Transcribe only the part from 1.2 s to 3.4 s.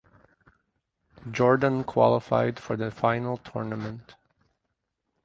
Jordan qualified for the final